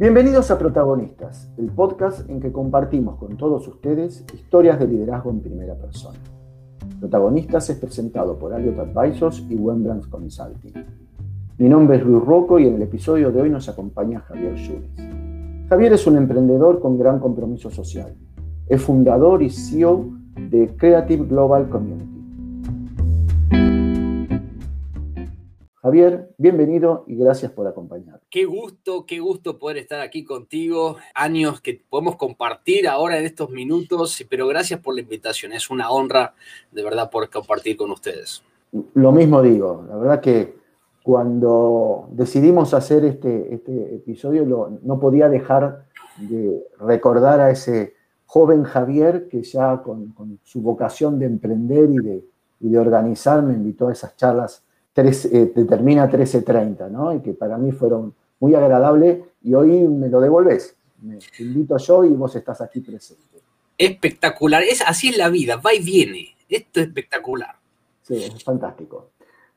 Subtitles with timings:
[0.00, 5.40] Bienvenidos a Protagonistas, el podcast en que compartimos con todos ustedes historias de liderazgo en
[5.40, 6.18] primera persona.
[7.00, 10.72] Protagonistas es presentado por Aliot Advisors y Wembrands Consulting.
[11.58, 15.68] Mi nombre es Luis Rocco y en el episodio de hoy nos acompaña Javier Jules.
[15.68, 18.14] Javier es un emprendedor con gran compromiso social.
[18.68, 20.14] Es fundador y CEO
[20.48, 22.19] de Creative Global Community
[25.82, 28.20] Javier, bienvenido y gracias por acompañarnos.
[28.28, 30.96] Qué gusto, qué gusto poder estar aquí contigo.
[31.14, 35.54] Años que podemos compartir ahora en estos minutos, pero gracias por la invitación.
[35.54, 36.34] Es una honra
[36.70, 38.42] de verdad poder compartir con ustedes.
[38.92, 40.54] Lo mismo digo, la verdad que
[41.02, 45.86] cuando decidimos hacer este, este episodio no podía dejar
[46.18, 47.94] de recordar a ese
[48.26, 52.24] joven Javier que ya con, su vocación de emprender y de,
[52.60, 54.62] y de organizar me invitó a esas charlas
[54.96, 57.14] eh, termina 13.30, ¿no?
[57.14, 60.76] Y que para mí fueron muy agradables y hoy me lo devolves.
[61.02, 63.22] Me invito yo y vos estás aquí presente.
[63.78, 66.36] Espectacular, es, así es la vida, va y viene.
[66.48, 67.56] Esto es espectacular.
[68.02, 69.10] Sí, es fantástico.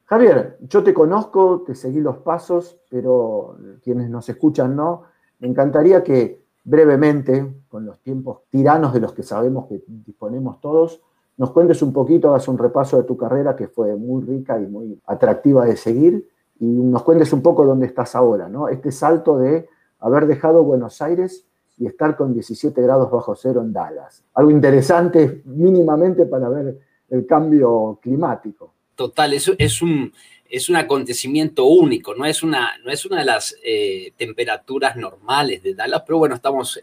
[0.06, 5.03] Javier, yo te conozco, te seguí los pasos, pero quienes nos escuchan no.
[5.40, 11.02] Me encantaría que brevemente, con los tiempos tiranos de los que sabemos que disponemos todos,
[11.38, 14.67] nos cuentes un poquito, hagas un repaso de tu carrera que fue muy rica y
[14.67, 16.28] muy atractiva de seguir
[16.59, 18.67] y nos cuentes un poco dónde estás ahora, ¿no?
[18.67, 19.67] Este salto de
[20.00, 21.45] haber dejado Buenos Aires
[21.78, 24.23] y estar con 17 grados bajo cero en Dallas.
[24.36, 26.78] Algo interesante mínimamente para ver
[27.09, 28.73] el cambio climático.
[28.95, 30.14] Total, eso es un,
[30.50, 35.64] es un acontecimiento único, no es una, no es una de las eh, temperaturas normales
[35.64, 36.80] de Dallas, pero bueno, estamos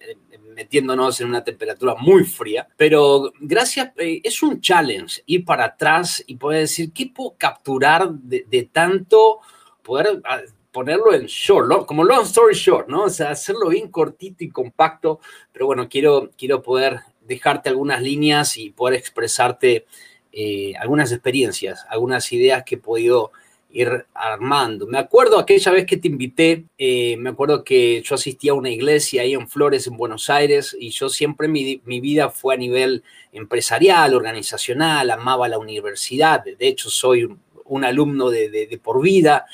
[0.54, 6.22] metiéndonos en una temperatura muy fría, pero gracias, eh, es un challenge ir para atrás
[6.26, 9.40] y poder decir, ¿qué puedo capturar de, tanto
[9.82, 13.04] poder ah, ponerlo en short, como long story short, ¿no?
[13.04, 15.20] O sea, hacerlo bien cortito y compacto,
[15.52, 19.86] pero bueno, quiero, quiero poder dejarte algunas líneas y poder expresarte
[20.32, 23.32] eh, algunas experiencias, algunas ideas que he podido
[23.72, 24.86] ir armando.
[24.86, 28.70] Me acuerdo aquella vez que te invité, eh, me acuerdo que yo asistía a una
[28.70, 32.58] iglesia ahí en Flores, en Buenos Aires, y yo siempre mi, mi vida fue a
[32.58, 37.24] nivel empresarial, organizacional, amaba la universidad, de hecho soy
[37.64, 39.46] un, alumno de, de, por vida.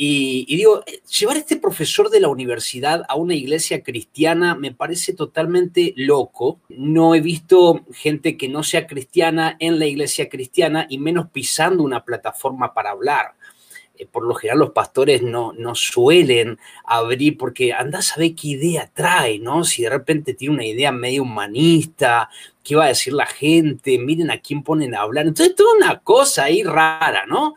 [0.00, 0.84] Y, y, digo,
[1.18, 6.60] llevar a este profesor de la universidad a una iglesia cristiana me parece totalmente loco.
[6.68, 11.82] No he visto gente que no sea cristiana en la iglesia cristiana y menos pisando
[11.82, 13.34] una plataforma para hablar.
[13.98, 18.48] Eh, por lo general los pastores no, no suelen abrir porque andás a ver qué
[18.48, 19.64] idea trae, ¿no?
[19.64, 22.30] Si de repente tiene una idea medio humanista,
[22.62, 25.26] qué va a decir la gente, miren a quién ponen a hablar.
[25.26, 27.54] Entonces, toda una cosa ahí rara, ¿no?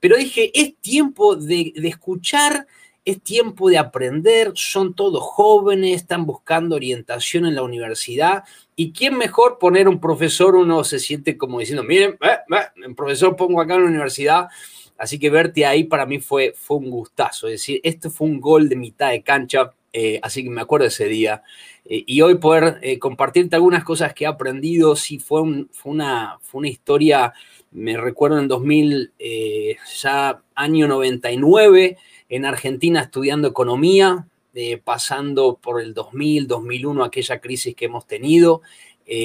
[0.00, 2.66] Pero dije, es tiempo de, escuchar,
[3.04, 8.44] es tiempo de aprender, son todos jóvenes, están buscando orientación en la universidad.
[8.76, 10.56] ¿Y quién mejor poner un profesor?
[10.56, 14.48] Uno se siente como diciendo, miren, eh, eh, profesor pongo acá en la universidad
[14.96, 17.48] Así que verte ahí para mí fue, fue un gustazo.
[17.48, 20.86] Es decir, esto fue un gol de mitad de cancha, eh, así que me acuerdo
[20.86, 21.42] ese día.
[21.84, 26.38] Eh, y hoy poder eh, compartirte algunas cosas que he aprendido, sí, fue, fue, una,
[26.40, 27.32] fue una historia,
[27.72, 29.12] me recuerdo en 2000,
[30.00, 31.96] ya año 99,
[32.28, 34.28] en Argentina estudiando economía,
[34.84, 38.62] pasando por el 2000, 2001, aquella crisis que hemos tenido.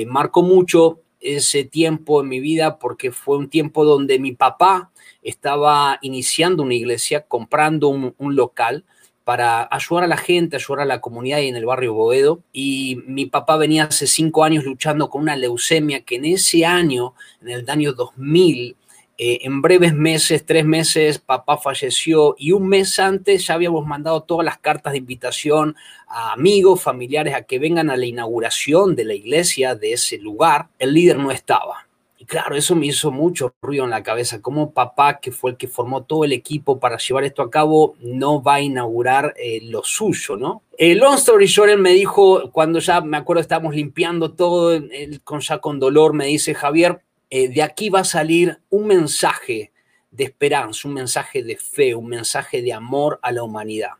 [0.07, 4.91] marcó mucho ese tiempo en mi vida porque fue un tiempo donde mi papá
[5.22, 8.85] estaba iniciando una iglesia, comprando un, local
[9.24, 12.41] para ayudar a la gente, ayudar a la comunidad y en el barrio Boedo.
[12.52, 17.13] Y mi papá venía hace cinco años luchando con una leucemia que en ese año,
[17.41, 18.75] en el año 2000,
[19.22, 24.24] eh, en breves meses, tres meses, papá falleció y un mes antes ya habíamos mandado
[24.24, 25.75] todas las cartas de invitación
[26.07, 30.69] a amigos, familiares, a que vengan a la inauguración de la iglesia de ese lugar.
[30.80, 31.90] El líder no estaba.
[32.18, 34.41] Y claro, eso me hizo mucho ruido en la cabeza.
[34.41, 37.96] Como papá, que fue el que formó todo el equipo para llevar esto a cabo,
[38.00, 40.63] no va a inaugurar eh, lo suyo, ¿no?
[40.77, 44.81] El long story short, me dijo, cuando ya me acuerdo estábamos limpiando todo,
[45.25, 49.71] con, ya con dolor, me dice, Javier, eh, de aquí va a salir un mensaje
[50.11, 53.91] de esperanza, un mensaje de fe, un mensaje de amor a la humanidad.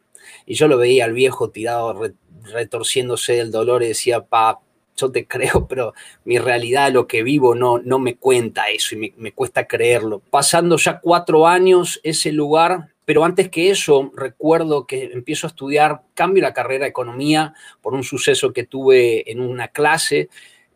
[0.46, 2.12] Y yo lo veía al viejo tirado,
[2.44, 4.60] retorciéndose del dolor y decía, pa,
[4.96, 5.94] yo te creo, pero
[6.26, 10.20] mi realidad, lo que vivo, no, no me cuenta eso y me, me cuesta creerlo.
[10.30, 16.04] Pasando ya cuatro años, ese lugar pero antes que eso, recuerdo que empiezo a estudiar,
[16.14, 20.30] cambio la carrera de economía por un suceso que tuve en una clase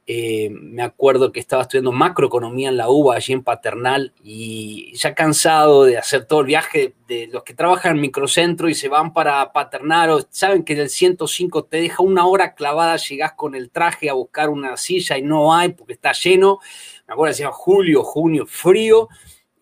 [0.06, 5.16] eh, me acuerdo que estaba estudiando macroeconomía en la UBA, allí en Paternal, y ya
[5.16, 9.14] cansado de hacer todo el viaje de los que trabajan en microcentro y se van
[9.14, 13.70] para Paternal, o saben que del 105 te deja una hora clavada, llegás con el
[13.70, 16.60] traje a buscar una silla y no hay porque está lleno.
[17.08, 19.08] Me acuerdo decía julio, junio, frío.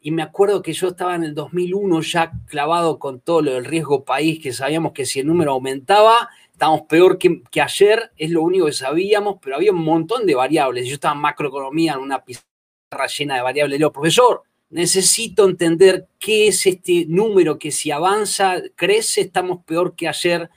[0.04, 3.66] Y me acuerdo que yo estaba en el 2001 ya clavado con todo lo del
[3.66, 6.30] riesgo país, que sabíamos que si el número aumentaba,
[6.62, 10.88] estábamos peor que, ayer, es lo único que sabíamos, pero había un montón de variables.
[10.88, 13.72] Yo estaba en macroeconomía, en una pizarra llena de variables.
[13.72, 19.96] Le digo, profesor, necesito entender qué es este número que si avanza, crece, estamos peor
[19.96, 20.52] que ayer.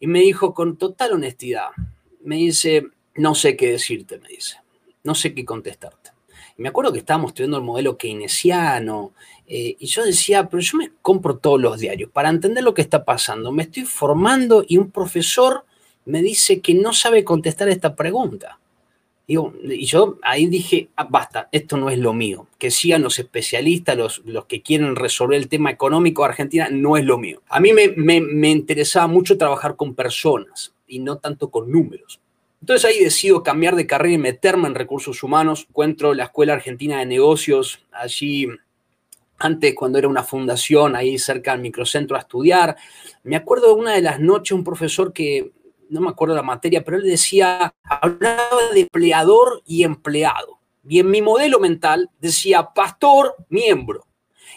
[0.00, 1.68] Y me dijo con total honestidad,
[2.22, 2.86] me dice,
[3.16, 4.56] no sé qué decirte, me dice,
[5.02, 6.12] no sé qué contestarte.
[6.56, 9.12] Me acuerdo que estábamos estudiando el modelo keynesiano,
[9.46, 12.82] eh, y yo decía, pero yo me compro todos los diarios para entender lo que
[12.82, 13.52] está pasando.
[13.52, 15.64] Me estoy formando y un profesor
[16.06, 18.58] me dice que no sabe contestar esta pregunta.
[19.26, 22.46] y yo ahí dije, ah, basta, esto no es lo mío.
[22.58, 26.96] Que sigan los especialistas, los, los que quieren resolver el tema económico de Argentina, no
[26.96, 27.42] es lo mío.
[27.48, 32.20] A mí me, me, me interesaba mucho trabajar con personas y no tanto con números.
[32.64, 35.66] Entonces ahí decido cambiar de carrera y meterme en recursos humanos.
[35.68, 38.48] Encuentro la Escuela Argentina de Negocios allí
[39.38, 42.74] antes cuando era una fundación ahí cerca del microcentro a estudiar.
[43.22, 45.52] Me acuerdo de una de las noches un profesor que,
[45.90, 50.58] no me acuerdo la materia, pero él decía, hablaba de empleador y empleado.
[50.88, 54.06] Y en mi modelo mental decía pastor, miembro.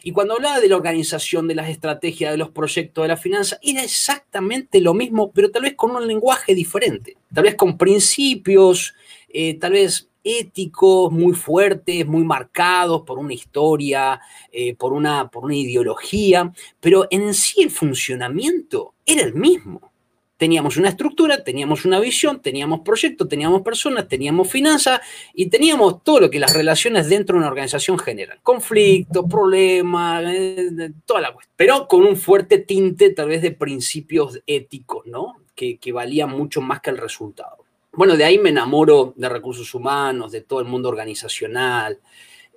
[0.07, 3.59] Y cuando hablaba de la organización, de las estrategias, de los proyectos, de la finanza,
[3.62, 7.18] era exactamente lo mismo, pero tal vez con un lenguaje diferente.
[7.33, 8.95] Tal vez con principios,
[9.27, 15.44] eh, tal vez éticos muy fuertes, muy marcados por una historia, eh, por, una, por
[15.44, 19.92] una ideología, pero en sí el funcionamiento era el mismo.
[20.38, 25.01] Teníamos una estructura, teníamos una visión, teníamos proyectos, teníamos personas, teníamos finanzas
[25.34, 28.39] y teníamos todo lo que las relaciones dentro de una organización generan.
[28.44, 31.54] Conflictos, problemas, eh, toda la cuestión.
[31.56, 35.38] Pero con un fuerte tinte tal vez de principios éticos, ¿no?
[35.56, 37.68] Que, que valían mucho más que el resultado
[37.98, 42.00] bueno, de ahí me enamoro de recursos humanos, de todo el mundo organizacional,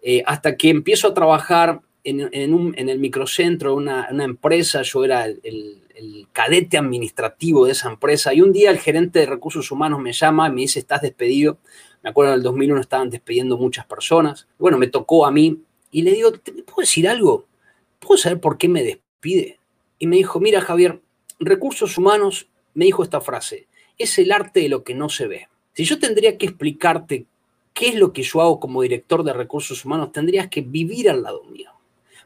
[0.02, 5.79] eh, hasta que empiezo a trabajar en, el microcentro de una, empresa, yo era el,
[6.32, 10.48] cadete administrativo de esa empresa, y un día el gerente de recursos humanos me llama
[10.48, 11.58] y me dice, estás despedido.
[12.02, 14.48] Me acuerdo en el 2001 estaban despidiendo muchas personas.
[14.58, 17.46] Bueno, me tocó a mí y le digo, ¿te puedo decir algo?
[17.98, 19.58] ¿Puedo saber por qué me despide?
[19.98, 21.00] Y me dijo, mira Javier,
[21.38, 23.66] recursos humanos me dijo esta frase,
[23.98, 25.48] es el arte de lo que no se ve.
[25.74, 27.26] Si yo tendría que explicarte
[27.74, 31.22] qué es lo que yo hago como director de recursos humanos, tendrías que vivir al
[31.22, 31.70] lado mío.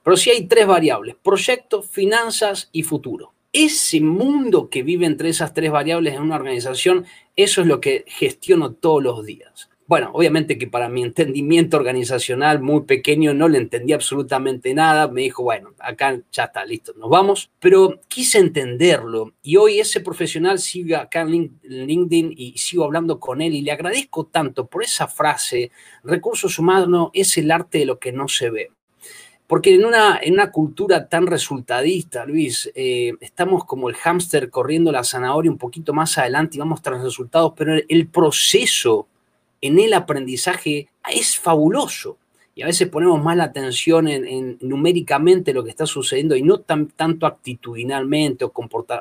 [0.03, 3.34] Pero si hay tres variables, proyecto, finanzas y futuro.
[3.57, 7.07] Ese mundo que vive entre esas tres variables en una organización,
[7.37, 9.71] eso es lo que gestiono todos los días.
[9.87, 15.07] Bueno, obviamente que para mi entendimiento organizacional muy pequeño no le entendí absolutamente nada.
[15.07, 17.53] Me dijo, bueno, acá ya está, listo, nos vamos.
[17.61, 23.41] Pero quise entenderlo y hoy ese profesional sigue acá en LinkedIn y sigo hablando con
[23.41, 25.71] él y le agradezco tanto por esa frase,
[26.03, 28.74] recursos humanos es el arte de lo que no se ve.
[29.55, 34.91] Porque en una, en una cultura tan resultadista, Luis, eh, estamos como el hámster corriendo
[34.91, 39.07] la zanahoria un poquito más adelante y vamos tras resultados, pero el proceso
[39.61, 42.19] en el aprendizaje es fabuloso.
[42.57, 46.59] Y a veces ponemos más la atención en, numéricamente lo que está sucediendo y no
[46.59, 48.53] tan, tanto actitudinalmente o,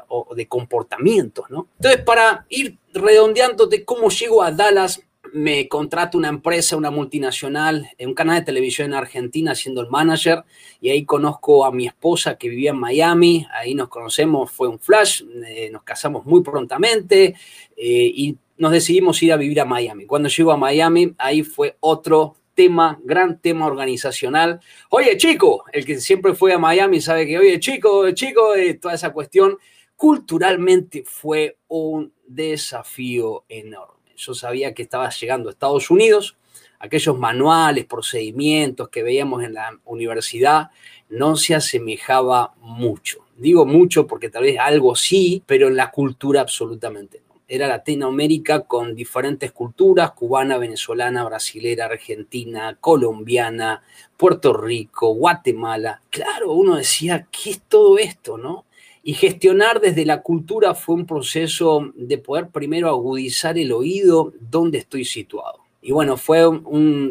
[0.08, 1.66] o de comportamientos, ¿no?
[1.80, 5.02] Entonces, para ir redondeando de cómo llego a Dallas,
[5.34, 9.90] me contrata una empresa, una multinacional, en un canal de televisión en Argentina siendo el
[9.90, 10.44] manager
[10.80, 14.80] y ahí conozco a mi esposa que vivía en Miami, ahí nos conocemos, fue un
[14.80, 17.36] flash, eh, nos casamos muy prontamente
[17.76, 20.06] eh, y nos decidimos ir a vivir a Miami.
[20.06, 24.60] Cuando llego a Miami, ahí fue otro tema, gran tema organizacional.
[24.90, 28.94] Oye, chico, el que siempre fue a Miami sabe que, oye, chico, chico, eh, toda
[28.94, 29.58] esa cuestión,
[29.96, 34.03] culturalmente fue un desafío enorme.
[34.16, 36.36] Yo sabía que estaba llegando a Estados Unidos,
[36.80, 40.72] aquellos manuales, procedimientos que veíamos en la universidad,
[41.10, 43.20] no se asemejaba mucho.
[43.38, 48.62] Digo mucho porque tal vez algo sí, pero en la cultura absolutamente no era Latinoamérica
[48.62, 53.84] con diferentes culturas, cubana, venezolana, brasilera, argentina, colombiana,
[54.18, 56.02] Puerto Rico, Guatemala.
[56.10, 58.66] Claro, uno decía, ¿qué es todo esto, no?
[59.06, 64.78] Y gestionar desde la cultura fue un proceso de poder primero agudizar el oído dónde
[64.78, 65.60] estoy situado.
[65.82, 66.44] Y bueno, fue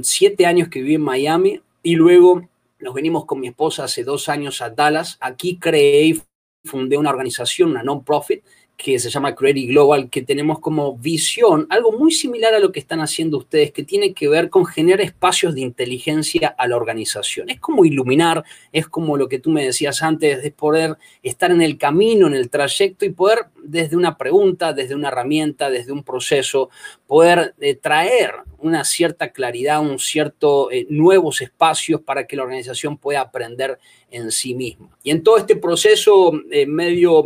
[0.01, 4.31] siete años que viví en Miami y luego nos venimos con mi esposa hace dos
[4.31, 5.19] años a Dallas.
[5.21, 6.23] Aquí creé y
[6.65, 8.43] fundé una organización, una non-profit,
[8.77, 12.81] que se llama Creative Global, que tenemos como visión algo muy similar a lo que
[12.81, 17.49] están haciendo ustedes, que tiene que ver con generar espacios de inteligencia a la organización.
[17.51, 21.63] Es como iluminar, es como lo que tú me decías antes, de poder estar en
[21.63, 26.03] el camino, en el trayecto y poder desde una pregunta, desde una herramienta, desde un
[26.03, 26.71] proceso,
[27.07, 32.97] poder eh, traer una cierta claridad, un cierto eh, nuevos espacios para que la organización
[32.97, 33.79] pueda aprender
[34.11, 34.97] en sí misma.
[35.03, 37.25] Y en todo este proceso eh, medio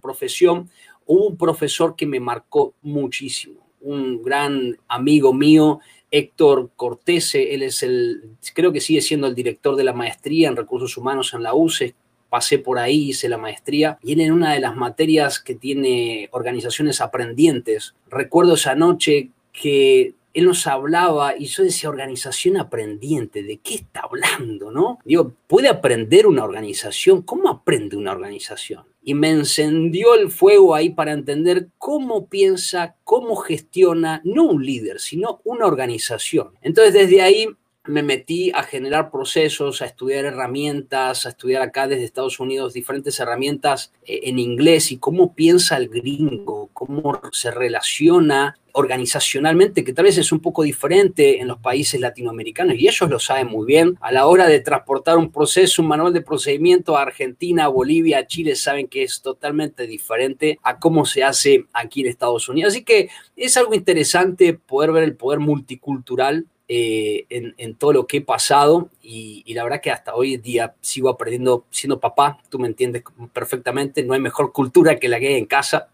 [0.00, 0.68] profesión,
[1.06, 7.82] Hubo un profesor que me marcó muchísimo, un gran amigo mío, Héctor Cortese, él es
[7.82, 11.54] el, creo que sigue siendo el director de la maestría en recursos humanos en la
[11.54, 11.94] UCE,
[12.34, 17.00] pasé por ahí, hice la maestría, y en una de las materias que tiene organizaciones
[17.00, 23.76] aprendientes, recuerdo esa noche que él nos hablaba y yo decía, organización aprendiente, ¿de qué
[23.76, 24.98] está hablando, no?
[25.04, 27.22] Digo, ¿puede aprender una organización?
[27.22, 28.82] ¿Cómo aprende una organización?
[29.04, 34.98] Y me encendió el fuego ahí para entender cómo piensa, cómo gestiona, no un líder,
[34.98, 36.48] sino una organización.
[36.62, 37.46] Entonces, desde ahí
[37.86, 43.20] me metí a generar procesos, a estudiar herramientas, a estudiar acá desde Estados Unidos diferentes
[43.20, 50.06] herramientas eh, en inglés y cómo piensa el gringo, cómo se relaciona organizacionalmente, que tal
[50.06, 53.96] vez es un poco diferente en los países latinoamericanos y ellos lo saben muy bien.
[54.00, 58.56] A la hora de transportar un proceso, un manual de procedimiento a Argentina, Bolivia, Chile,
[58.56, 62.72] saben que es totalmente diferente a cómo se hace aquí en Estados Unidos.
[62.72, 68.18] Así que es algo interesante poder ver el poder multicultural eh, en, todo lo que
[68.18, 72.68] he pasado y, la verdad que hasta hoy día sigo aprendiendo siendo papá, tú me
[72.68, 73.02] entiendes
[73.34, 75.88] perfectamente, no hay mejor cultura que la que hay en casa.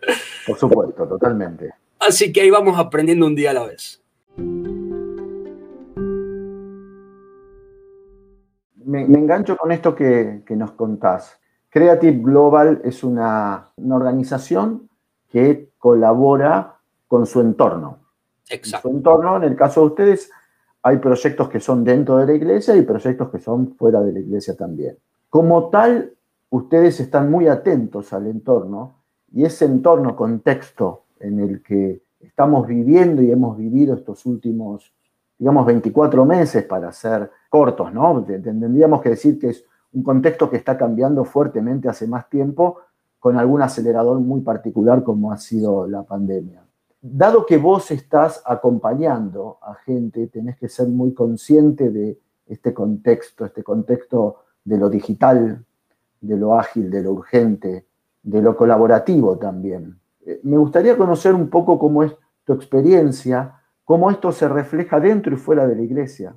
[0.46, 1.74] Por supuesto, totalmente.
[1.98, 4.00] Así que ahí vamos aprendiendo un día a la vez.
[8.84, 11.40] Me, engancho con esto que, nos contás.
[11.68, 14.88] Creative Global es una, una organización
[15.28, 16.76] que colabora
[17.08, 17.98] con su entorno.
[18.48, 18.88] Exacto.
[18.88, 20.30] Su entorno, en el caso de ustedes,
[20.82, 24.20] hay proyectos que son dentro de la iglesia y proyectos que son fuera de la
[24.20, 24.96] iglesia también.
[25.28, 26.12] Como tal,
[26.50, 28.94] ustedes están muy atentos al entorno
[29.32, 34.92] y ese entorno, contexto en el que estamos viviendo y hemos vivido estos últimos,
[35.38, 38.24] digamos, 24 meses para ser cortos, ¿no?
[38.24, 42.78] Tendríamos que decir que es un contexto que está cambiando fuertemente hace más tiempo
[43.18, 46.62] con algún acelerador muy particular como ha sido la pandemia
[47.00, 53.44] dado que vos estás acompañando a gente, tenés que ser muy consciente de este contexto,
[53.44, 55.64] este contexto de lo digital,
[56.20, 57.86] de lo ágil, de lo urgente,
[58.22, 59.98] de lo colaborativo también.
[60.26, 62.14] Eh, me gustaría conocer un poco cómo es
[62.44, 66.36] tu experiencia, cómo esto se refleja dentro y fuera de la iglesia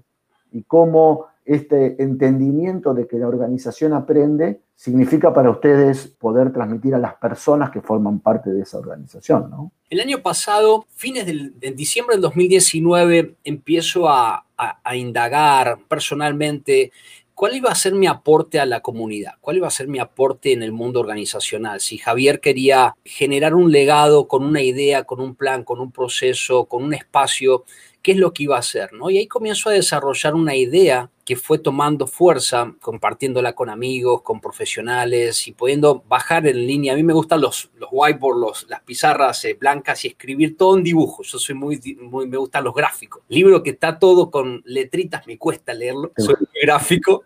[0.51, 6.99] y cómo este entendimiento de que la organización aprende significa para ustedes poder transmitir a
[6.99, 9.71] las personas que forman parte de esa organización.
[9.89, 16.91] El año pasado, fines del, de diciembre del 2019, empiezo a, a indagar personalmente
[17.33, 19.33] ¿cuál iba a ser mi aporte a la comunidad?
[19.41, 21.81] ¿Cuál iba a ser mi aporte en el mundo organizacional?
[21.81, 26.65] Si Javier quería generar un legado con una idea, con un plan, con un proceso,
[26.65, 27.65] con un espacio,
[28.01, 28.93] ¿qué es lo que iba a hacer?
[28.93, 29.09] ¿no?
[29.09, 34.41] Y ahí comienzo a desarrollar una idea que fue tomando fuerza, compartiéndola con amigos, con
[34.41, 36.93] profesionales y pudiendo bajar en línea.
[36.93, 40.83] A mí me gustan los, los whiteboards, las pizarras eh, blancas y escribir todo en
[40.83, 41.31] dibujos.
[41.31, 43.23] Yo soy muy, muy, me gustan los gráficos.
[43.29, 46.11] Libro que está todo con letritas, me cuesta leerlo.
[46.17, 47.23] Soy gráfico.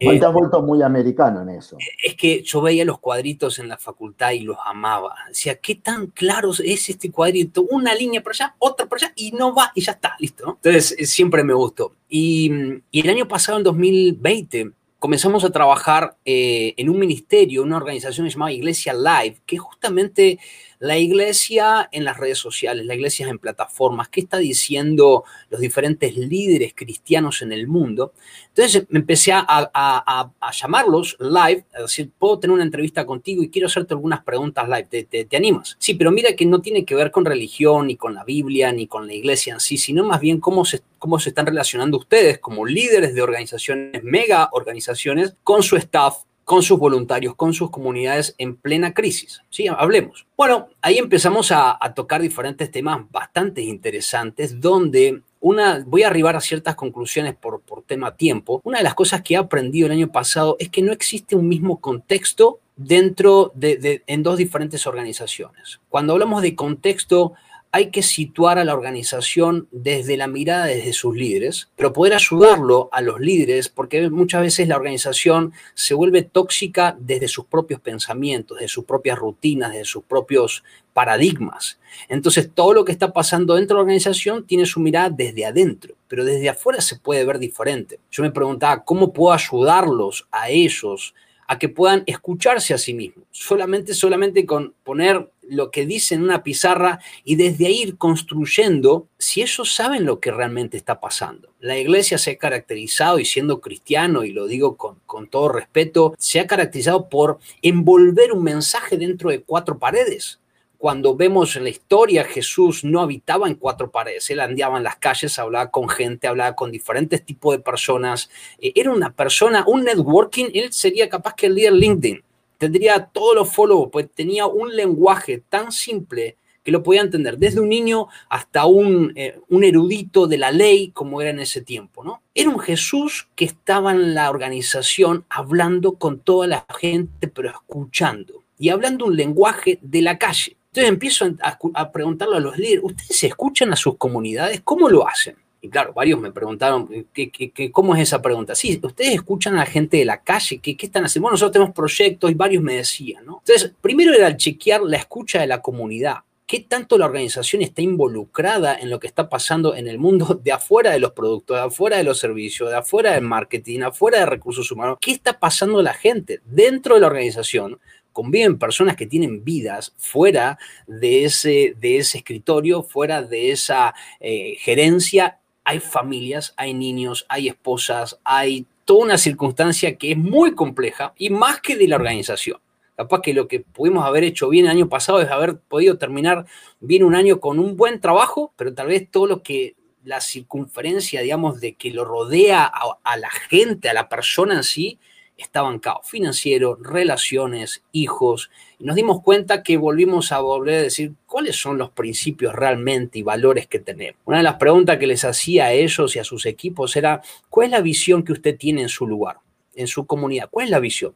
[0.00, 1.76] Te has vuelto muy americano en eso.
[2.02, 5.14] Es que yo veía los cuadritos en la facultad y los amaba.
[5.28, 7.66] Decía, ¿qué tan claro es este cuadrito?
[7.70, 10.58] Una línea por allá, otra por allá y no va y ya está, listo.
[10.62, 11.94] Entonces, eh, siempre me gustó.
[12.08, 12.50] Y,
[12.90, 17.78] y el año pasado pasado, en 2020, comenzamos a trabajar eh, en un ministerio, una
[17.78, 20.38] organización llamada Iglesia Live, que justamente
[20.80, 26.16] la iglesia en las redes sociales, la iglesia en plataformas, qué está diciendo los diferentes
[26.16, 28.14] líderes cristianos en el mundo.
[28.48, 33.66] Entonces me empecé a, llamarlos live, a decir, puedo tener una entrevista contigo y quiero
[33.66, 35.76] hacerte algunas preguntas live, ¿Te, animas?
[35.78, 38.86] Sí, pero mira que no tiene que ver con religión, ni con la Biblia, ni
[38.86, 40.82] con la iglesia en sí, sino más bien cómo se
[41.28, 47.36] están relacionando ustedes como líderes de organizaciones, mega organizaciones, con su staff, con sus voluntarios,
[47.36, 49.40] con sus comunidades en plena crisis.
[49.50, 50.26] Sí, hablemos.
[50.36, 56.40] Bueno, ahí empezamos a, tocar diferentes temas bastante interesantes donde una, voy a arribar a
[56.40, 58.60] ciertas conclusiones por, por tema tiempo.
[58.64, 61.46] Una de las cosas que he aprendido el año pasado es que no existe un
[61.46, 65.78] mismo contexto dentro de, en dos diferentes organizaciones.
[65.88, 67.34] Cuando hablamos de contexto,
[67.72, 72.88] hay que situar a la organización desde la mirada desde sus líderes, pero poder ayudarlo
[72.92, 78.58] a los líderes, porque muchas veces la organización se vuelve tóxica desde sus propios pensamientos,
[78.58, 81.78] desde sus propias rutinas, desde sus propios paradigmas.
[82.08, 85.94] Entonces, todo lo que está pasando dentro de la organización tiene su mirada desde adentro,
[86.08, 88.00] pero desde afuera se puede ver diferente.
[88.10, 91.14] Yo me preguntaba, ¿cómo puedo ayudarlos a ellos
[91.46, 93.26] a que puedan escucharse a sí mismos?
[93.30, 99.08] Solamente, solamente con poner lo que dice en una pizarra y desde ahí ir construyendo
[99.18, 101.52] si ellos saben lo que realmente está pasando.
[101.58, 106.40] La iglesia se ha caracterizado, y siendo cristiano, y lo digo con, todo respeto, se
[106.40, 110.40] ha caracterizado por envolver un mensaje dentro de cuatro paredes.
[110.78, 114.96] Cuando vemos en la historia, Jesús no habitaba en cuatro paredes, él andaba en las
[114.96, 119.84] calles, hablaba con gente, hablaba con diferentes tipos de personas, eh, era una persona, un
[119.84, 122.22] networking, él sería capaz que el líder LinkedIn,
[122.60, 127.60] tendría todos los followers, pues tenía un lenguaje tan simple que lo podía entender, desde
[127.60, 132.04] un niño hasta un, eh, un erudito de la ley, como era en ese tiempo,
[132.04, 132.20] ¿no?
[132.34, 138.44] Era un Jesús que estaba en la organización hablando con toda la gente, pero escuchando,
[138.58, 141.26] y hablando un lenguaje de la calle entonces empiezo
[141.74, 144.60] a, preguntarle a los líderes, ¿ustedes escuchan a sus comunidades?
[144.62, 145.34] ¿Cómo lo hacen?
[145.62, 148.54] Y claro, varios me preguntaron, ¿qué, cómo es esa pregunta?
[148.54, 151.24] Sí, ustedes escuchan a la gente de la calle, ¿qué, están haciendo?
[151.24, 153.42] Bueno, nosotros tenemos proyectos y varios me decían, ¿no?
[153.46, 156.18] Entonces, primero era chequear la escucha de la comunidad.
[156.46, 160.50] ¿Qué tanto la organización está involucrada en lo que está pasando en el mundo de
[160.50, 164.26] afuera de los productos, de afuera de los servicios, de afuera del marketing, afuera de
[164.26, 164.98] recursos humanos?
[165.00, 167.78] ¿Qué está pasando la gente dentro de la organización?
[168.12, 174.56] conviven personas que tienen vidas fuera de ese, de ese escritorio, fuera de esa eh,
[174.58, 175.39] gerencia.
[175.64, 181.30] Hay familias, hay niños, hay esposas, hay toda una circunstancia que es muy compleja y
[181.30, 182.58] más que de la organización.
[182.96, 186.44] Capaz que lo que pudimos haber hecho bien el año pasado es haber podido terminar
[186.80, 189.74] bien un año con un buen trabajo, pero tal vez todo lo que
[190.04, 194.64] la circunferencia, digamos, de que lo rodea a, a la gente, a la persona en
[194.64, 194.98] sí,
[195.42, 201.12] estaba caos financiero, relaciones, hijos, y nos dimos cuenta que volvimos a volver a decir
[201.26, 204.20] cuáles son los principios realmente y valores que tenemos.
[204.24, 207.66] Una de las preguntas que les hacía a ellos y a sus equipos era, ¿cuál
[207.66, 209.36] es la visión que usted tiene en su lugar,
[209.74, 210.48] en su comunidad?
[210.50, 211.14] ¿Cuál es la visión?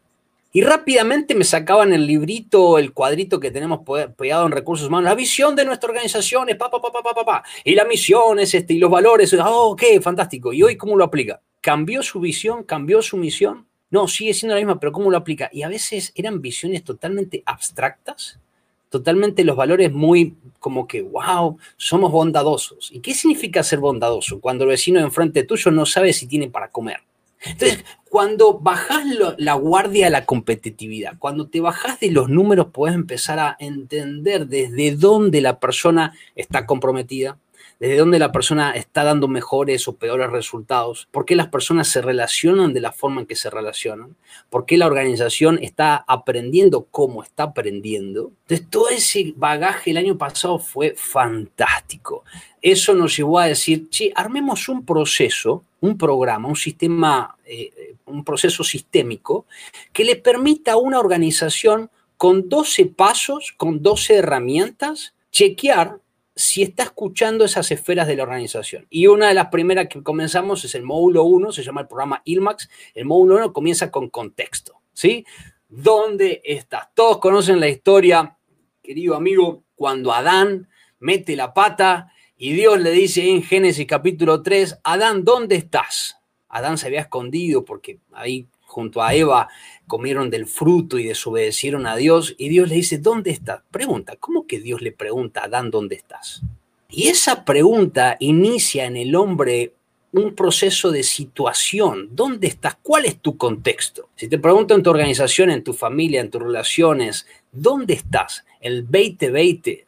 [0.57, 3.81] Y rápidamente me sacaban el librito, el cuadrito que tenemos
[4.16, 5.11] pegado en recursos humanos.
[5.11, 8.38] La visión de nuestra organización es pa, pa, pa, pa, pa, pa, Y la misión
[8.38, 9.35] es este, y los valores.
[9.35, 10.53] Oh, ok, fantástico.
[10.53, 11.40] ¿Y hoy cómo lo aplica?
[11.61, 12.62] ¿Cambió su visión?
[12.62, 13.66] ¿Cambió su misión?
[13.94, 15.48] No, sigue siendo la misma, pero ¿cómo lo aplica?
[15.52, 18.40] Y a veces eran visiones totalmente abstractas,
[18.88, 22.90] totalmente los valores muy como que, wow, somos bondadosos.
[22.90, 24.40] ¿Y qué significa ser bondadoso?
[24.40, 27.02] Cuando el vecino de enfrente tuyo no sabe si tiene para comer.
[27.44, 29.04] Entonces, cuando bajas
[29.38, 34.48] la guardia a la competitividad, cuando te bajas de los números, puedes empezar a entender
[34.48, 37.38] desde dónde la persona está comprometida,
[37.81, 42.03] desde dónde la persona está dando mejores o peores resultados, por qué las personas se
[42.03, 44.17] relacionan de la forma en que se relacionan,
[44.51, 48.33] por qué la organización está aprendiendo cómo está aprendiendo.
[48.43, 52.25] Entonces, todo ese bagaje el año pasado fue fantástico.
[52.63, 58.25] Eso nos llevó a decir, che, armemos un proceso, un programa, un sistema, eh, un
[58.25, 59.47] proceso sistémico
[59.93, 65.99] que le permita a una organización con 12 pasos, con 12 herramientas, chequear
[66.37, 68.87] si está escuchando esas esferas de la organización.
[68.90, 72.23] Y una de las primeras que comenzamos es el módulo 1, se llama el programa
[72.25, 72.68] ILMAX.
[72.94, 75.25] El módulo 1 comienza con contexto, ¿sí?
[75.68, 76.88] ¿Dónde estás?
[76.94, 78.37] Todos conocen la historia,
[78.83, 80.68] querido amigo, cuando Adán
[80.99, 86.18] mete la pata y Dios le dice en Génesis capítulo 3, Adán, ¿dónde estás?
[86.49, 89.49] Adán se había escondido porque ahí junto a Eva
[89.87, 93.63] comieron del fruto y desobedecieron a Dios y Dios le dice, ¿dónde estás?
[93.71, 96.43] Pregunta, ¿cómo que Dios le pregunta a Adán dónde estás?
[96.91, 99.75] Y esa pregunta inicia en el hombre
[100.13, 102.09] un proceso de situación.
[102.13, 102.77] ¿Dónde estás?
[102.83, 104.09] ¿Cuál es tu contexto?
[104.17, 108.45] Si te pregunto en tu organización, en tu familia, en tus relaciones, ¿dónde estás?
[108.61, 109.87] El 2020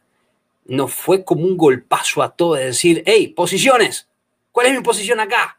[0.65, 4.07] nos fue como un golpazo a todo de decir, hey, posiciones,
[4.51, 5.56] ¿cuál es mi posición acá?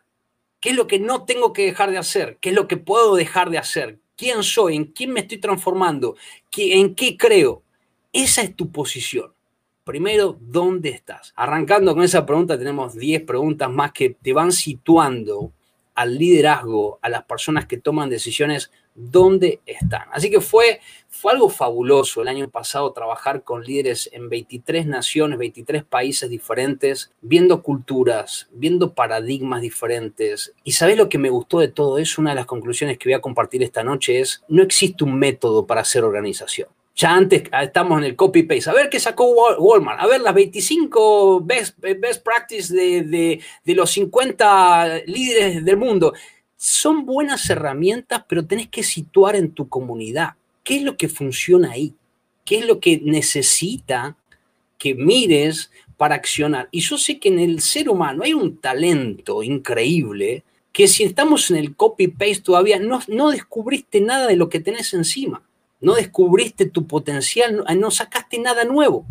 [0.60, 2.38] ¿Qué es lo que no tengo que dejar de hacer?
[2.40, 4.00] ¿Qué es lo que puedo dejar de hacer?
[4.16, 4.76] ¿Quién soy?
[4.76, 6.16] ¿En quién me estoy transformando?
[6.56, 7.62] ¿En qué creo?
[8.12, 9.32] Esa es tu posición.
[9.84, 11.32] Primero, ¿dónde estás?
[11.36, 15.52] Arrancando con esa pregunta, tenemos 10 preguntas más que te van situando
[15.94, 20.08] al liderazgo, a las personas que toman decisiones, dónde están.
[20.12, 25.38] Así que fue, fue algo fabuloso el año pasado trabajar con líderes en 23 naciones,
[25.38, 30.52] 23 países diferentes, viendo culturas, viendo paradigmas diferentes.
[30.64, 32.20] Y sabes lo que me gustó de todo eso?
[32.20, 35.66] Una de las conclusiones que voy a compartir esta noche es, no existe un método
[35.66, 38.70] para hacer organización Ya antes ah, estamos en el copy-paste.
[38.70, 40.00] A ver qué sacó Walmart.
[40.00, 46.12] A ver las 25 best, best practice de, de los 50 líderes del mundo.
[46.60, 50.30] Son buenas herramientas, pero tenés que situar en tu comunidad.
[50.64, 51.94] ¿Qué es lo que funciona ahí?
[52.44, 54.16] ¿Qué es lo que necesita
[54.76, 56.68] que mires para accionar?
[56.72, 60.42] Y yo sé que en el ser humano hay un talento increíble
[60.72, 64.92] que si estamos en el copy-paste todavía, no, no descubriste nada de lo que tenés
[64.94, 65.42] encima,
[65.80, 69.06] no descubriste tu potencial, no, sacaste nada nuevo.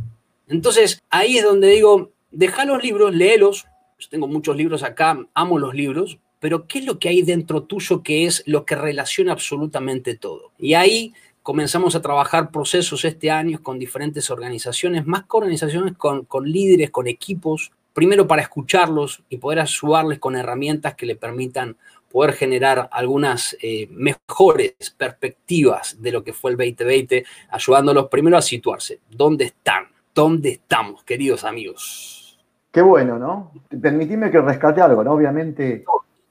[0.50, 3.68] Entonces, ahí es donde digo, deja los libros, léelos.
[4.00, 7.64] Yo tengo muchos libros acá, amo los libros, pero ¿qué es lo que hay dentro
[7.64, 10.52] tuyo que es lo que relaciona absolutamente todo?
[10.58, 16.26] Y ahí comenzamos a trabajar procesos este año con diferentes organizaciones, más que organizaciones, con,
[16.26, 21.78] con líderes, con equipos, primero para escucharlos y poder ayudarles con herramientas que le permitan
[22.12, 28.42] poder generar algunas eh, mejores perspectivas de lo que fue el 2020, ayudándolos primero a
[28.42, 29.00] situarse.
[29.10, 29.86] ¿Dónde están?
[30.14, 32.40] ¿Dónde estamos, queridos amigos?
[32.72, 33.52] Qué bueno, ¿no?
[33.82, 35.14] Permitime que rescate algo, ¿no?
[35.14, 35.84] Obviamente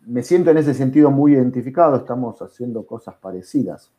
[0.07, 3.91] me siento en ese sentido muy identificado, estamos haciendo cosas parecidas.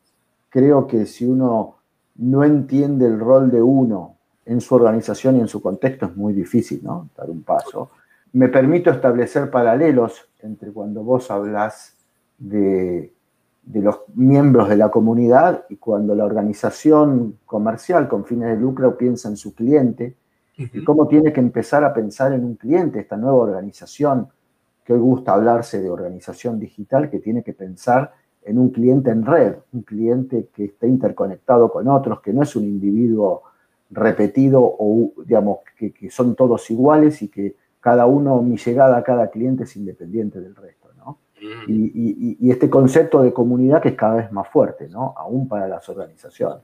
[0.48, 1.76] Creo que si uno
[2.16, 4.16] no entiende el rol de uno
[4.46, 7.10] en su organización y en su contexto es muy difícil, ¿no?
[7.16, 7.90] Dar un paso.
[8.32, 11.94] Me permito establecer paralelos entre cuando vos hablas
[12.38, 13.12] de,
[13.74, 19.28] los miembros de la comunidad y cuando la organización comercial con fines de lucro piensa
[19.28, 20.16] en su cliente
[20.56, 24.28] y cómo tiene que empezar a pensar en un cliente, esta nueva organización,
[24.88, 29.26] que hoy gusta hablarse de organización digital, que tiene que pensar en un cliente en
[29.26, 33.42] red, un cliente que esté interconectado con otros, que no es un individuo
[33.90, 39.28] repetido o, digamos, que, son todos iguales y que cada uno, mi llegada a cada
[39.28, 41.18] cliente es independiente del resto, ¿no?
[41.38, 41.70] Mm.
[42.40, 45.12] Y, este concepto de comunidad que es cada vez más fuerte, ¿no?
[45.18, 46.62] Aún para las organizaciones.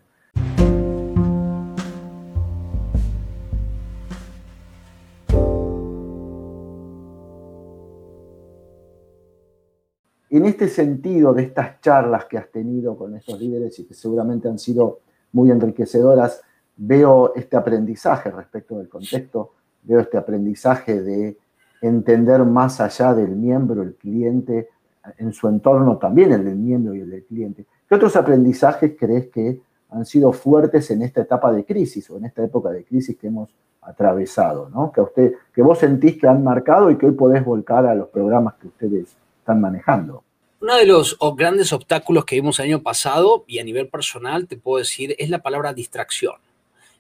[10.35, 14.49] En este sentido de estas charlas que has tenido con estos líderes y que seguramente
[14.49, 14.99] han sido
[15.31, 16.43] muy enriquecedoras,
[16.77, 19.53] veo este aprendizaje respecto del contexto,
[19.85, 21.39] veo este aprendizaje de
[21.83, 24.71] entender más allá del miembro, el cliente,
[25.19, 27.65] en su entorno también el del miembro y el del cliente.
[27.89, 32.25] ¿Qué otros aprendizajes crees que han sido fuertes en esta etapa de crisis o en
[32.25, 34.91] esta época de crisis que hemos atravesado, ¿no?
[34.91, 38.09] que, usted, que vos sentís que han marcado y que hoy podés volcar a los
[38.09, 40.25] programas que ustedes están manejando?
[40.61, 44.57] Uno de los grandes obstáculos que vimos el año pasado y a nivel personal, te
[44.57, 46.35] puedo decir, es la palabra distracción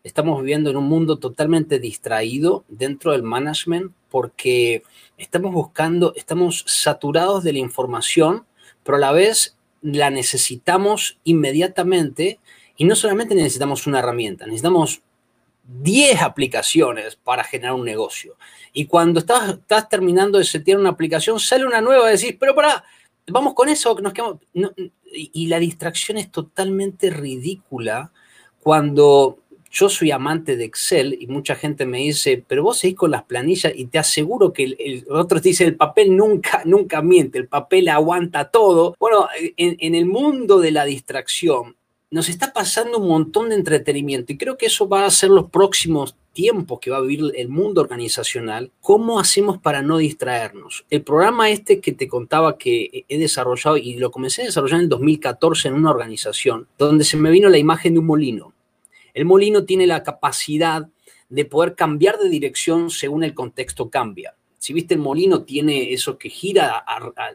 [0.04, 4.82] estamos viviendo en un mundo totalmente distraído dentro del management porque
[5.16, 8.44] estamos buscando, estamos saturados de la información,
[8.84, 12.38] pero a la vez la necesitamos inmediatamente
[12.76, 15.00] y no solamente necesitamos una herramienta, necesitamos
[15.66, 18.36] 10 aplicaciones para generar un negocio.
[18.72, 22.84] Y cuando estás, terminando de setear una aplicación, sale una nueva y decís, pero para,
[23.28, 24.38] vamos con eso, quedamos...
[25.12, 28.10] y la distracción es totalmente ridícula
[28.60, 29.38] cuando
[29.74, 33.24] yo soy amante de Excel y mucha gente me dice, pero vos seguís con las
[33.24, 37.88] planillas y te aseguro que el, otros dicen, el papel nunca, nunca miente, el papel
[37.88, 38.94] aguanta todo.
[39.00, 41.74] Bueno, en, en el mundo de la distracción
[42.14, 45.50] nos está pasando un montón de entretenimiento y creo que eso va a ser los
[45.50, 50.86] próximos tiempos que va a vivir el mundo organizacional, ¿cómo hacemos para no distraernos?
[50.90, 54.84] El programa este que te contaba que he desarrollado y lo comencé a desarrollar en
[54.84, 58.52] el 2014 en una organización, donde se me vino la imagen de un molino.
[59.12, 60.86] El molino tiene la capacidad
[61.28, 64.36] de poder cambiar de dirección según el contexto cambia.
[64.64, 66.82] Si viste, el molino tiene eso que gira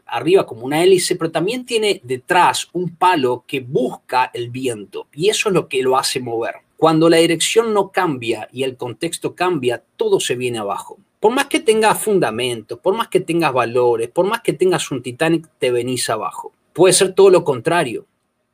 [0.07, 5.29] arriba como una hélice, pero también tiene detrás un palo que busca el viento y
[5.29, 6.55] eso es lo que lo hace mover.
[6.75, 10.97] Cuando la dirección no cambia y el contexto cambia, todo se viene abajo.
[11.19, 15.03] Por más que tengas fundamentos, por más que tengas valores, por más que tengas un
[15.03, 16.51] Titanic, te venís abajo.
[16.73, 18.07] Puede ser todo lo contrario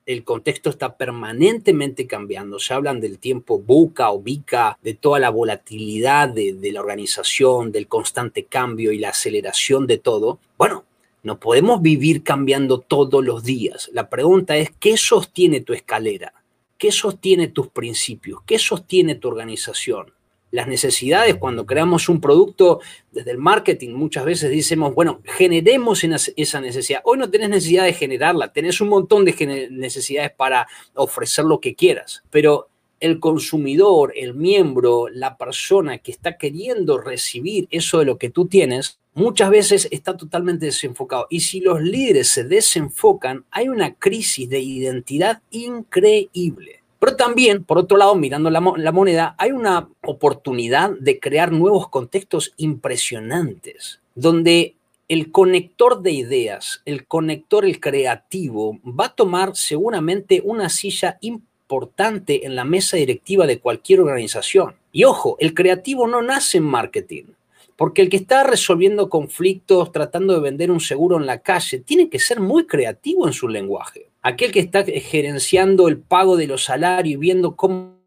[0.06, 2.60] el contexto está permanentemente cambiando.
[2.60, 7.88] Se hablan del tiempo buca o bica, de toda la volatilidad de, la organización, del
[7.88, 10.40] constante cambio y la aceleración de todo.
[10.58, 10.86] Bueno,
[11.24, 13.90] no podemos vivir cambiando todos los días.
[13.94, 16.34] La pregunta es, ¿qué sostiene tu escalera?
[16.78, 18.42] ¿Qué sostiene tus principios?
[18.46, 20.14] ¿Qué sostiene tu organización?
[20.52, 22.80] Las necesidades, cuando creamos un producto
[23.12, 26.04] desde el marketing, muchas veces decimos, bueno, generemos
[26.38, 27.02] esa necesidad.
[27.04, 31.76] Hoy no tenés necesidad de generarla, tenés un montón de necesidades para ofrecer lo que
[31.76, 38.18] quieras, pero el consumidor, el miembro, la persona que está queriendo recibir eso de lo
[38.18, 41.28] que tú tienes, muchas veces está totalmente desenfocado.
[41.30, 46.75] Y si los líderes se desenfocan, hay una crisis de identidad increíble.
[47.00, 52.54] Pero también, por otro lado, mirando la, moneda, hay una oportunidad de crear nuevos contextos
[52.58, 54.76] impresionantes, donde
[55.08, 62.46] el conector de ideas, el conector, el creativo, va a tomar seguramente una silla importante
[62.46, 64.76] en la mesa directiva de cualquier organización.
[64.92, 67.26] Y ojo, el creativo no nace en marketing.
[67.76, 72.10] Porque el que está resolviendo conflictos, tratando de vender un seguro en la calle, tiene
[72.10, 74.08] que ser muy creativo en su lenguaje.
[74.28, 78.00] Aquel que está gerenciando el pago de los salarios y viendo cómo,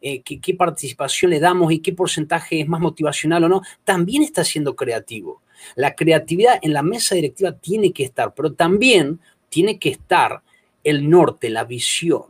[0.00, 4.24] eh, qué, qué participación le damos y qué porcentaje es más motivacional o no, también
[4.24, 5.40] está siendo creativo.
[5.76, 9.20] La creatividad en la mesa directiva tiene que estar, pero también
[9.50, 10.42] tiene que estar
[10.82, 12.24] el norte, la visión.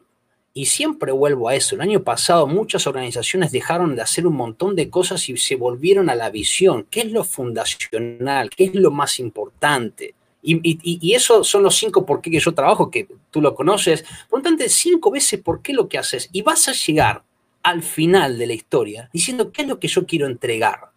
[0.53, 1.75] Y siempre vuelvo a eso.
[1.75, 6.11] El año pasado muchas organizaciones dejaron de hacer un montón de cosas y se volvieron
[6.11, 6.87] a la visión.
[6.90, 8.51] ¿Qué es lo fundacional?
[8.51, 10.14] ¿Qué es lo más importante?
[10.43, 14.05] Y, y, eso son los cinco por qué que yo trabajo, que tú lo conoces.
[14.29, 16.29] Pregúntate cinco veces por qué lo que haces.
[16.33, 17.23] Y vas a llegar
[17.63, 20.91] al final de la historia diciendo qué es lo que yo quiero entregar.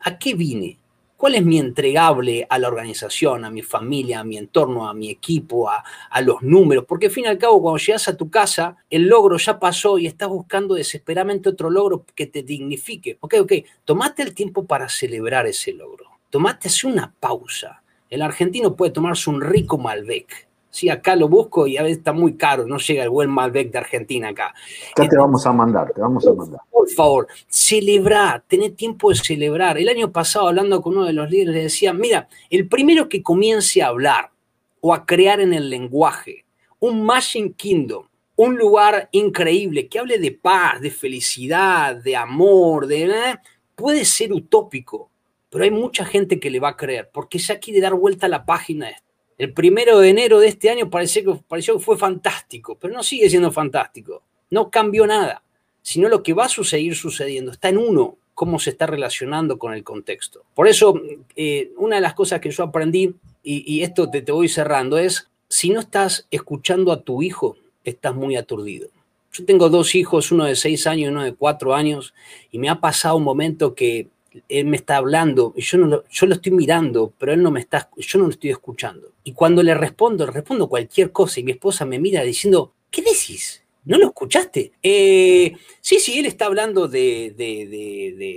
[0.00, 0.78] ¿A qué vine?
[1.16, 5.10] ¿Cuál es mi entregable a la organización, a mi familia, a mi entorno, a mi
[5.10, 5.82] equipo, a,
[6.20, 6.84] los números?
[6.86, 9.96] Porque al fin y al cabo, cuando llegas a tu casa, el logro ya pasó
[9.96, 13.16] y estás buscando desesperadamente otro logro que te dignifique.
[13.20, 13.52] Ok, ok,
[13.84, 16.10] tomate el tiempo para celebrar ese logro.
[16.28, 17.83] Tomate una pausa.
[18.14, 22.12] El argentino puede tomarse un rico Malbec Sí, acá lo busco y a veces está
[22.12, 24.52] muy caro, no llega el buen Malbec de Argentina acá.
[24.90, 26.60] Acá te vamos a mandar, te vamos a mandar.
[26.68, 29.78] Por favor, celebrar, tener tiempo de celebrar.
[29.78, 33.22] El año pasado, hablando con uno de los líderes, le decía, mira, el primero que
[33.22, 34.32] comience a hablar
[34.80, 36.44] o a crear en el lenguaje
[36.80, 43.04] un Machine Kingdom, un lugar increíble que hable de paz, de felicidad, de amor, de...
[43.04, 43.38] ¿eh?
[43.76, 45.10] puede ser utópico,
[45.54, 48.28] pero hay mucha gente que le va a creer, porque ya quiere dar vuelta a
[48.28, 48.90] la página
[49.36, 53.28] el primero de enero de este año pareció que, pareció fue fantástico, pero no sigue
[53.28, 54.22] siendo fantástico.
[54.50, 55.42] No cambió nada,
[55.82, 57.50] sino lo que va a seguir sucediendo.
[57.50, 60.44] Está en uno, cómo se está relacionando con el contexto.
[60.54, 61.00] Por eso,
[61.34, 63.14] eh, una de las cosas que yo aprendí,
[63.46, 68.14] y, esto te, te voy cerrando, es, si no estás escuchando a tu hijo, estás
[68.14, 68.88] muy aturdido.
[69.32, 72.14] Yo tengo dos hijos, uno de seis años y uno de cuatro años,
[72.50, 74.08] y me ha pasado un momento que
[74.48, 77.50] él me está hablando y yo, no lo, yo lo estoy mirando, pero él no
[77.50, 79.12] me está, yo no lo estoy escuchando.
[79.22, 83.62] Y cuando le respondo, respondo cualquier cosa y mi esposa me mira diciendo, ¿qué decís?
[83.84, 84.72] ¿No lo escuchaste?
[84.82, 88.32] Eh, sí, sí, él está hablando de,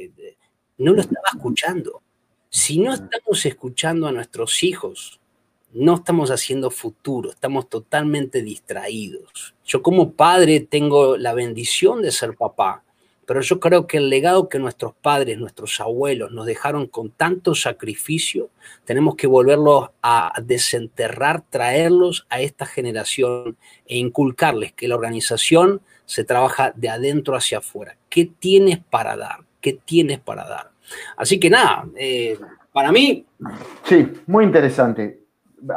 [0.78, 2.02] No lo estaba escuchando.
[2.50, 5.20] Si no estamos escuchando a nuestros hijos,
[5.74, 9.56] no estamos haciendo futuro, estamos totalmente distraídos.
[9.66, 12.84] Yo como padre tengo la bendición de ser papá,
[13.28, 17.54] pero yo creo que el legado que nuestros padres, nuestros abuelos nos dejaron con tanto
[17.54, 18.50] sacrificio,
[18.86, 26.24] tenemos que volverlos a desenterrar, traerlos a esta generación e inculcarles que la organización se
[26.24, 27.98] trabaja de adentro hacia afuera.
[28.10, 29.40] ¿Qué tienes para dar?
[29.60, 30.72] ¿Qué tienes para dar?
[31.18, 32.40] Así que nada, eh,
[32.72, 33.26] para mí...
[33.84, 35.20] Sí, muy interesante.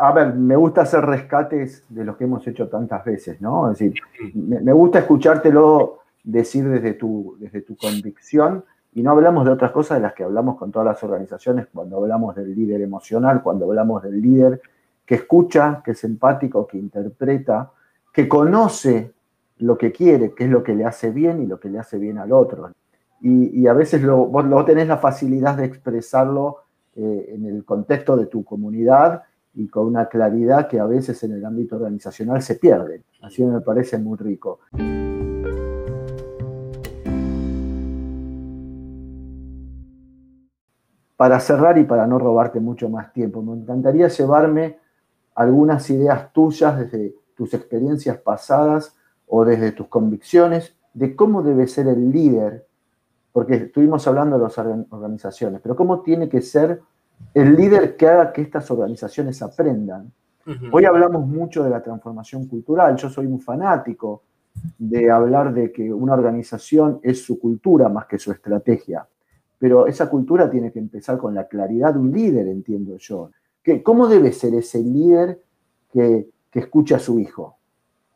[0.01, 3.73] A ver, me gusta hacer rescates de los que hemos hecho tantas veces, ¿no?
[3.73, 3.95] Es decir,
[4.35, 9.99] me, gusta escuchártelo decir desde tu, desde tu convicción y no hablamos de otras cosas
[9.99, 14.03] de las que hablamos con todas las organizaciones cuando hablamos del líder emocional, cuando hablamos
[14.03, 14.61] del líder
[15.07, 17.73] que escucha, que es empático, que interpreta,
[18.13, 19.13] que conoce
[19.59, 21.99] lo que quiere, qué es lo que le hace bien y lo que le hace
[21.99, 22.71] bien al otro.
[23.23, 26.59] Y, a veces lo, vos, tenés la facilidad de expresarlo
[26.97, 29.23] eh, en el contexto de tu comunidad
[29.55, 33.03] y con una claridad que a veces en el ámbito organizacional se pierde.
[33.21, 34.61] Así me parece muy rico.
[41.21, 44.79] Para cerrar y para no robarte mucho más tiempo, me encantaría llevarme
[45.35, 51.89] algunas ideas tuyas desde tus experiencias pasadas o desde tus convicciones de cómo debe ser
[51.89, 52.67] el líder,
[53.33, 56.81] porque estuvimos hablando de las organizaciones, pero cómo tiene que ser
[57.35, 60.11] el líder que haga que estas organizaciones aprendan.
[60.73, 64.23] Hoy hablamos mucho de la transformación cultural, yo soy un fanático
[64.79, 69.07] de hablar de que una organización es su cultura más que su estrategia
[69.61, 73.31] pero esa cultura tiene que empezar con la claridad de un líder, entiendo yo.
[73.83, 75.39] ¿Cómo debe ser ese líder
[75.93, 77.59] que, escucha a su hijo?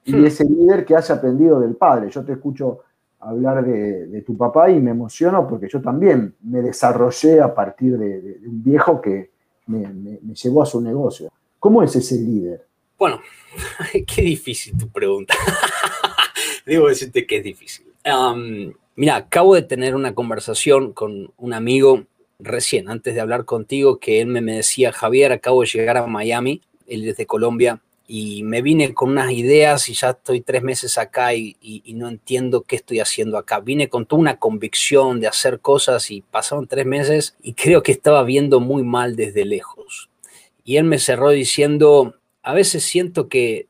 [0.06, 0.24] Y hmm.
[0.24, 2.08] ese líder que haya aprendido del padre.
[2.10, 2.80] Yo te escucho
[3.20, 8.40] hablar de, tu papá y me emociono porque yo también me desarrollé a partir de,
[8.46, 9.30] un viejo que
[9.66, 11.30] me, llevó a su negocio.
[11.58, 12.66] ¿Cómo es ese líder?
[12.98, 13.20] Bueno,
[14.06, 15.34] qué difícil tu pregunta.
[16.64, 17.86] Debo decirte que es difícil.
[18.96, 22.04] Mira, acabo de tener una conversación con un amigo
[22.38, 26.60] recién, antes de hablar contigo, que él me, decía, Javier, acabo de llegar a Miami,
[26.86, 30.96] él es de Colombia, y me vine con unas ideas y ya estoy tres meses
[30.98, 31.56] acá y,
[31.94, 33.60] no entiendo qué estoy haciendo acá.
[33.60, 37.92] Vine con toda una convicción de hacer cosas y pasaron tres meses y creo que
[37.92, 40.10] estaba viendo muy mal desde lejos.
[40.64, 43.66] Y él me cerró diciendo, a veces siento que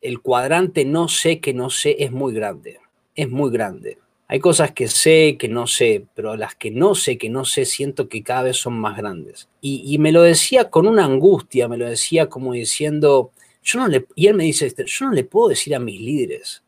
[0.00, 2.78] el cuadrante no sé que no sé es muy grande,
[3.16, 3.98] es muy grande.
[4.26, 7.66] Hay cosas que sé, que no sé, pero las que no sé, que no sé,
[7.66, 9.48] siento que cada vez son más grandes.
[9.60, 13.32] Y, me lo decía con una angustia, me lo decía como diciendo,
[13.62, 16.00] yo no le, y él me dice, este, yo no le puedo decir a mis
[16.00, 16.62] líderes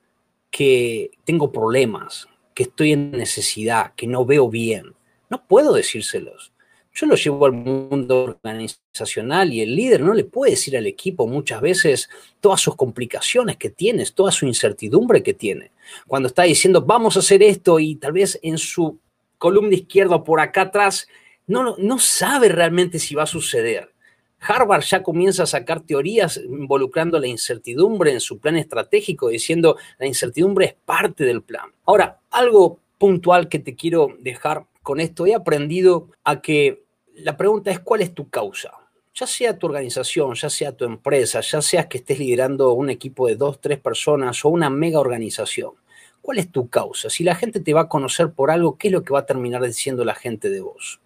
[0.50, 4.94] que tengo problemas, que estoy en necesidad, que no veo bien.
[5.28, 6.52] No puedo decírselos.
[6.98, 11.26] Yo lo llevo al mundo organizacional y el líder no le puede decir al equipo
[11.26, 12.08] muchas veces
[12.40, 15.72] todas sus complicaciones que tienes, toda su incertidumbre que tiene.
[16.06, 18.98] Cuando está diciendo, vamos a hacer esto y tal vez en su
[19.36, 21.06] columna izquierda por acá atrás,
[21.46, 23.92] no, no sabe realmente si va a suceder.
[24.40, 30.06] Harvard ya comienza a sacar teorías involucrando la incertidumbre en su plan estratégico, diciendo la
[30.06, 31.70] incertidumbre es parte del plan.
[31.84, 36.85] Ahora, algo puntual que te quiero dejar con esto, he aprendido a que
[37.16, 38.72] la pregunta es cuál es tu causa.
[39.14, 43.26] Ya sea tu organización, ya sea tu empresa, ya sea que estés liderando un equipo
[43.26, 45.72] de dos, tres personas o una mega organización.
[46.20, 47.08] ¿Cuál es tu causa?
[47.08, 49.26] Si la gente te va a conocer por algo, ¿qué es lo que va a
[49.26, 51.00] terminar diciendo la gente de vos?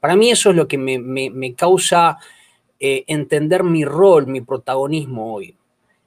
[0.00, 2.18] Para mí eso es lo que me, me causa
[2.80, 5.56] eh, entender mi rol, mi protagonismo hoy.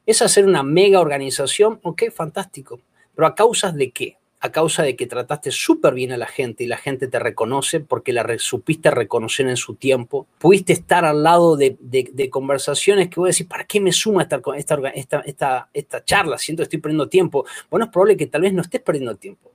[0.05, 1.79] ¿Es hacer una mega organización?
[1.83, 2.81] Ok, fantástico.
[3.13, 4.17] Pero a causa de qué?
[4.45, 7.79] A causa de que trataste súper bien a la gente y la gente te reconoce
[7.79, 10.27] porque la supiste reconocer en su tiempo.
[10.37, 14.41] Pudiste estar al lado de, conversaciones que voy a decir, ¿para qué me suma esta,
[14.55, 16.37] esta, esta, esta charla?
[16.37, 17.45] Siento que estoy perdiendo tiempo.
[17.69, 19.51] Bueno, es probable que tal vez no estés perdiendo tiempo.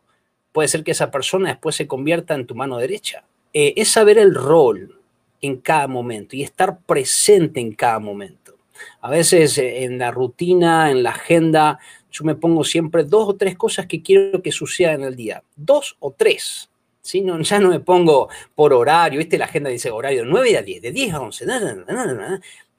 [0.53, 3.25] Puede ser que esa persona después se convierta en tu mano derecha.
[3.53, 5.01] Eh, es saber el rol,
[5.41, 8.57] en cada momento y estar presente en cada momento.
[9.01, 11.79] A veces eh, en la rutina, en la agenda,
[12.11, 15.43] yo me pongo siempre dos o tres cosas que quiero que sucedan en el día.
[15.57, 16.71] Dos o tres.
[17.01, 17.25] ¿sí?
[17.43, 19.19] Ya no me pongo por horario.
[19.19, 19.39] ¿Viste?
[19.39, 21.47] La agenda dice horario 9 a 10, de 10 a 11.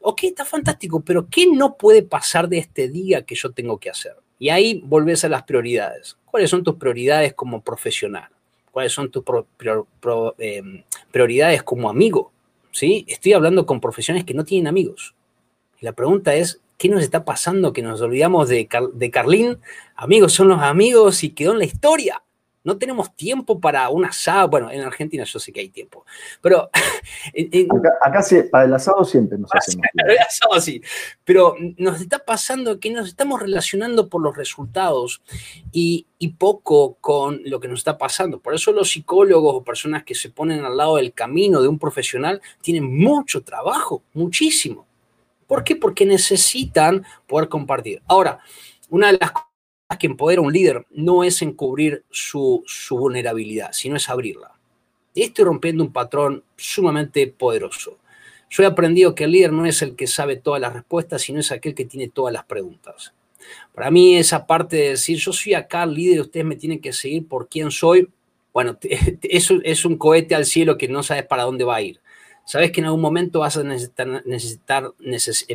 [0.01, 3.89] ok, está fantástico, pero ¿qué no puede pasar de este día que yo tengo que
[3.89, 4.15] hacer?
[4.39, 6.17] Y ahí volvés a las prioridades.
[6.25, 8.29] ¿Cuáles son tus prioridades como profesional?
[8.71, 9.23] ¿Cuáles son tus
[10.39, 12.31] eh, prioridades como amigo?
[12.71, 13.05] ¿sí?
[13.07, 15.13] Estoy hablando con profesionales que no tienen amigos.
[15.79, 19.59] La pregunta es, ¿qué nos está pasando que nos olvidamos de, de Carlín?
[19.95, 22.23] Amigos son los amigos y quedó en la historia
[22.63, 24.49] no tenemos tiempo para un asado.
[24.49, 26.05] Bueno, en Argentina yo sé que hay tiempo,
[26.41, 26.69] pero...
[28.01, 30.81] acá, para el asado siempre nos hacemos el asado sí,
[31.23, 35.21] pero nos está pasando que nos estamos relacionando por los resultados
[35.71, 38.39] y, y, poco con lo que nos está pasando.
[38.39, 41.79] Por eso los psicólogos o personas que se ponen al lado del camino de un
[41.79, 44.90] profesional tienen mucho trabajo, muchísimo.
[45.51, 45.75] ¿Por qué?
[45.75, 48.01] Porque necesitan poder compartir.
[48.07, 48.39] Ahora,
[48.87, 49.49] una de las cosas
[49.99, 54.53] que empodera un líder no es encubrir su, su vulnerabilidad, sino es abrirla.
[55.13, 57.99] Y estoy rompiendo un patrón sumamente poderoso.
[58.49, 61.41] Yo he aprendido que el líder no es el que sabe todas las respuestas, sino
[61.41, 63.13] es aquel que tiene todas las preguntas.
[63.75, 66.93] Para mí esa parte de decir, yo soy acá el líder, ustedes me tienen que
[66.93, 68.07] seguir por quién soy,
[68.53, 68.77] bueno,
[69.23, 71.99] eso es un cohete al cielo que no sabes para dónde va a ir.
[72.51, 74.91] Sabes que en algún momento vas a necesitar, necesitar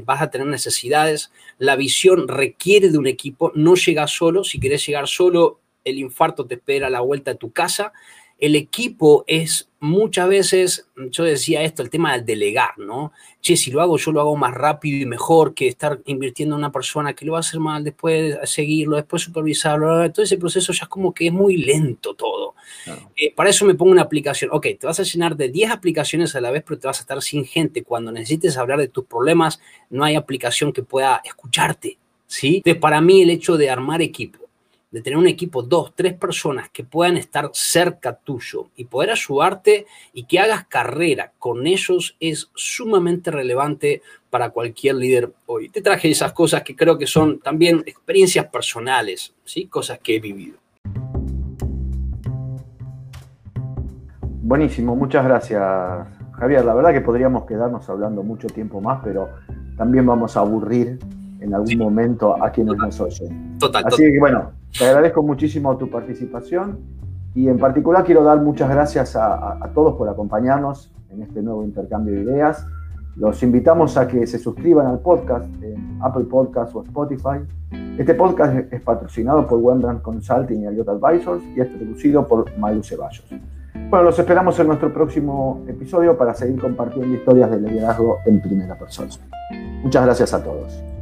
[0.06, 1.30] vas a tener necesidades.
[1.58, 4.44] La visión requiere de un equipo, no llega solo.
[4.44, 7.92] Si quieres llegar solo, el infarto te espera a la vuelta de tu casa
[8.38, 13.12] el equipo es muchas veces, yo decía esto, el tema del delegar, ¿no?
[13.40, 16.60] Che, si lo hago, yo lo hago más rápido y mejor que estar invirtiendo en
[16.60, 20.10] una persona que lo va a hacer mal, después seguirlo, después supervisarlo.
[20.12, 22.54] Todo ese proceso ya es como que es muy lento todo.
[23.16, 24.50] Eh, para eso me pongo una aplicación.
[24.52, 27.02] Ok, te vas a llenar de 10 aplicaciones a la vez, pero te vas a
[27.02, 27.84] estar sin gente.
[27.84, 32.56] Cuando necesites hablar de tus problemas, no hay aplicación que pueda escucharte, ¿sí?
[32.56, 34.45] Entonces, para mí el hecho de armar equipo,
[34.90, 39.86] de tener un equipo, dos, tres personas que puedan estar cerca tuyo y poder ayudarte
[40.12, 45.68] y que hagas carrera con ellos es sumamente relevante para cualquier líder hoy.
[45.68, 49.66] Te traje esas cosas que creo que son también experiencias personales, ¿sí?
[49.66, 50.58] cosas que he vivido.
[54.42, 55.60] Buenísimo, muchas gracias
[56.38, 56.64] Javier.
[56.64, 59.30] La verdad que podríamos quedarnos hablando mucho tiempo más, pero
[59.76, 60.98] también vamos a aburrir
[61.40, 63.58] en algún momento a quienes nos oyen.
[63.58, 63.84] Total.
[63.86, 66.78] Así que bueno, te agradezco muchísimo tu participación
[67.34, 72.14] y en particular quiero dar muchas gracias a, todos por acompañarnos en este nuevo intercambio
[72.14, 72.66] de ideas.
[73.16, 77.40] Los invitamos a que se suscriban al podcast en Apple Podcasts o Spotify.
[77.98, 82.82] Este podcast es patrocinado por Wendland Consulting y Aliot Advisors y es producido por Malu
[82.82, 83.26] Ceballos.
[83.90, 88.78] Bueno, los esperamos en nuestro próximo episodio para seguir compartiendo historias de liderazgo en primera
[88.78, 89.10] persona.
[89.82, 90.95] Muchas gracias a todos.